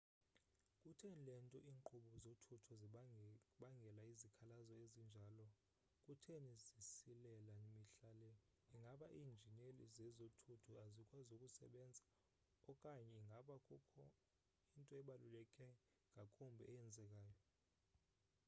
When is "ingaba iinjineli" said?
8.73-9.83